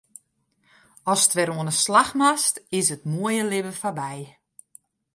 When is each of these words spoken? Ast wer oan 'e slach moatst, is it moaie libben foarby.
Ast 1.13 1.31
wer 1.35 1.49
oan 1.53 1.71
'e 1.71 1.75
slach 1.83 2.11
moatst, 2.19 2.55
is 2.79 2.87
it 2.95 3.09
moaie 3.13 3.43
libben 3.49 3.79
foarby. 3.81 4.17